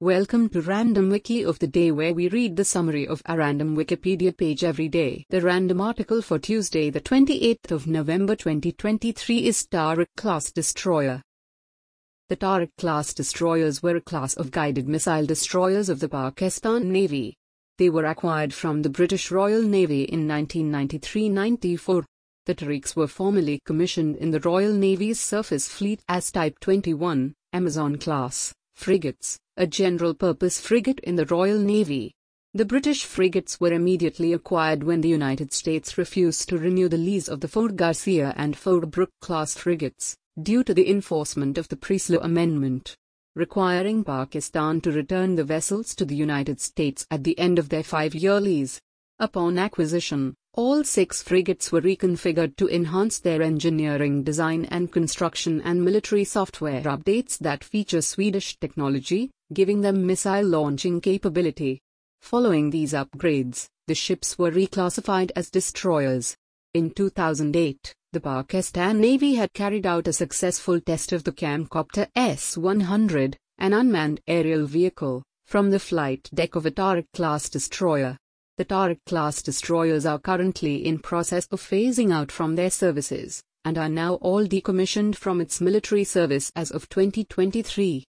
Welcome 0.00 0.50
to 0.50 0.60
Random 0.60 1.08
Wiki 1.08 1.42
of 1.42 1.58
the 1.58 1.66
Day, 1.66 1.90
where 1.90 2.12
we 2.12 2.28
read 2.28 2.54
the 2.54 2.66
summary 2.66 3.08
of 3.08 3.22
a 3.24 3.34
random 3.34 3.74
Wikipedia 3.74 4.36
page 4.36 4.62
every 4.62 4.90
day. 4.90 5.24
The 5.30 5.40
random 5.40 5.80
article 5.80 6.20
for 6.20 6.38
Tuesday, 6.38 6.90
the 6.90 7.00
28th 7.00 7.70
of 7.70 7.86
November 7.86 8.36
2023, 8.36 9.46
is 9.46 9.66
Tariq 9.66 10.04
class 10.14 10.52
destroyer. 10.52 11.22
The 12.28 12.36
Tariq 12.36 12.68
class 12.76 13.14
destroyers 13.14 13.82
were 13.82 13.96
a 13.96 14.02
class 14.02 14.34
of 14.34 14.50
guided 14.50 14.86
missile 14.86 15.24
destroyers 15.24 15.88
of 15.88 16.00
the 16.00 16.10
Pakistan 16.10 16.92
Navy. 16.92 17.34
They 17.78 17.88
were 17.88 18.04
acquired 18.04 18.52
from 18.52 18.82
the 18.82 18.90
British 18.90 19.30
Royal 19.30 19.62
Navy 19.62 20.02
in 20.02 20.28
1993 20.28 21.30
94. 21.30 22.04
The 22.44 22.54
Tariqs 22.54 22.96
were 22.96 23.08
formally 23.08 23.60
commissioned 23.64 24.16
in 24.16 24.30
the 24.30 24.40
Royal 24.40 24.74
Navy's 24.74 25.20
surface 25.20 25.68
fleet 25.68 26.02
as 26.06 26.30
Type 26.30 26.60
21, 26.60 27.32
Amazon 27.54 27.96
class, 27.96 28.52
frigates, 28.74 29.38
a 29.56 29.66
general-purpose 29.66 30.60
frigate 30.60 31.00
in 31.00 31.16
the 31.16 31.26
Royal 31.26 31.58
Navy. 31.58 32.12
The 32.52 32.64
British 32.64 33.04
frigates 33.04 33.58
were 33.58 33.72
immediately 33.72 34.32
acquired 34.32 34.82
when 34.82 35.00
the 35.00 35.08
United 35.08 35.52
States 35.52 35.98
refused 35.98 36.48
to 36.48 36.58
renew 36.58 36.88
the 36.88 36.98
lease 36.98 37.28
of 37.28 37.40
the 37.40 37.48
Fort 37.48 37.76
Garcia 37.76 38.34
and 38.36 38.56
Fort 38.56 38.90
Brooke 38.90 39.12
class 39.20 39.56
frigates, 39.56 40.16
due 40.42 40.62
to 40.64 40.74
the 40.74 40.90
enforcement 40.90 41.58
of 41.58 41.68
the 41.68 41.76
Pressler 41.76 42.22
Amendment, 42.22 42.94
requiring 43.34 44.04
Pakistan 44.04 44.80
to 44.82 44.92
return 44.92 45.34
the 45.34 45.44
vessels 45.44 45.94
to 45.94 46.04
the 46.04 46.16
United 46.16 46.60
States 46.60 47.06
at 47.10 47.24
the 47.24 47.38
end 47.38 47.58
of 47.58 47.68
their 47.68 47.82
five-year 47.82 48.40
lease. 48.40 48.80
Upon 49.18 49.56
acquisition, 49.56 50.34
all 50.52 50.84
six 50.84 51.22
frigates 51.22 51.72
were 51.72 51.80
reconfigured 51.80 52.56
to 52.56 52.68
enhance 52.68 53.18
their 53.18 53.40
engineering 53.40 54.22
design 54.22 54.66
and 54.66 54.92
construction 54.92 55.62
and 55.62 55.82
military 55.82 56.24
software 56.24 56.82
updates 56.82 57.38
that 57.38 57.64
feature 57.64 58.02
Swedish 58.02 58.58
technology, 58.58 59.30
giving 59.54 59.80
them 59.80 60.06
missile 60.06 60.44
launching 60.44 61.00
capability. 61.00 61.80
Following 62.20 62.68
these 62.68 62.92
upgrades, 62.92 63.68
the 63.86 63.94
ships 63.94 64.38
were 64.38 64.50
reclassified 64.50 65.30
as 65.34 65.48
destroyers. 65.48 66.36
In 66.74 66.90
2008, 66.90 67.94
the 68.12 68.20
Pakistan 68.20 69.00
Navy 69.00 69.36
had 69.36 69.54
carried 69.54 69.86
out 69.86 70.08
a 70.08 70.12
successful 70.12 70.78
test 70.78 71.12
of 71.12 71.24
the 71.24 71.32
Camcopter 71.32 72.06
S-100, 72.14 73.34
an 73.56 73.72
unmanned 73.72 74.20
aerial 74.26 74.66
vehicle, 74.66 75.22
from 75.46 75.70
the 75.70 75.78
flight 75.78 76.28
deck 76.34 76.54
of 76.54 76.66
a 76.66 76.70
Tariq 76.70 77.06
class 77.14 77.48
destroyer. 77.48 78.18
The 78.58 78.64
Tariq 78.64 79.00
class 79.04 79.42
destroyers 79.42 80.06
are 80.06 80.18
currently 80.18 80.86
in 80.86 80.98
process 80.98 81.46
of 81.50 81.60
phasing 81.60 82.10
out 82.10 82.32
from 82.32 82.54
their 82.56 82.70
services, 82.70 83.42
and 83.66 83.76
are 83.76 83.90
now 83.90 84.14
all 84.14 84.46
decommissioned 84.46 85.14
from 85.14 85.42
its 85.42 85.60
military 85.60 86.04
service 86.04 86.50
as 86.56 86.70
of 86.70 86.88
2023. 86.88 88.06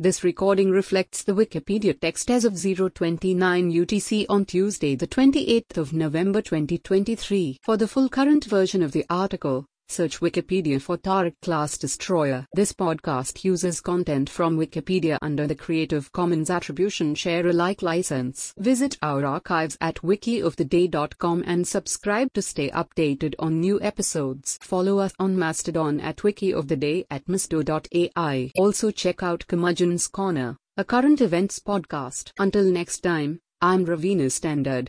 This 0.00 0.24
recording 0.24 0.72
reflects 0.72 1.22
the 1.22 1.32
Wikipedia 1.32 1.98
text 2.00 2.28
as 2.28 2.44
of 2.44 2.60
029 2.60 3.70
UTC 3.70 4.26
on 4.28 4.46
Tuesday 4.46 4.96
the 4.96 5.06
28th 5.06 5.76
of 5.76 5.92
November 5.92 6.42
2023. 6.42 7.58
For 7.62 7.76
the 7.76 7.86
full 7.86 8.08
current 8.08 8.46
version 8.46 8.82
of 8.82 8.90
the 8.90 9.06
article, 9.08 9.64
Search 9.88 10.20
Wikipedia 10.20 10.80
for 10.80 10.98
Tariq 10.98 11.34
Class 11.42 11.78
Destroyer. 11.78 12.46
This 12.54 12.72
podcast 12.72 13.44
uses 13.44 13.80
content 13.80 14.28
from 14.28 14.58
Wikipedia 14.58 15.18
under 15.22 15.46
the 15.46 15.54
Creative 15.54 16.10
Commons 16.12 16.50
Attribution 16.50 17.14
Share 17.14 17.46
Alike 17.46 17.82
license. 17.82 18.52
Visit 18.58 18.98
our 19.02 19.24
archives 19.24 19.78
at 19.80 19.96
wikioftheday.com 19.96 21.44
and 21.46 21.66
subscribe 21.66 22.32
to 22.34 22.42
stay 22.42 22.70
updated 22.70 23.34
on 23.38 23.60
new 23.60 23.80
episodes. 23.80 24.58
Follow 24.60 24.98
us 24.98 25.12
on 25.18 25.38
Mastodon 25.38 26.00
at 26.00 26.18
wikioftheday 26.18 27.06
at 27.10 27.28
misto.ai. 27.28 28.50
Also 28.56 28.90
check 28.90 29.22
out 29.22 29.46
Curmudgeon's 29.46 30.08
Corner, 30.08 30.56
a 30.76 30.84
current 30.84 31.20
events 31.20 31.58
podcast. 31.58 32.32
Until 32.38 32.64
next 32.64 33.00
time, 33.00 33.40
I'm 33.62 33.86
Ravina 33.86 34.30
Standard. 34.30 34.84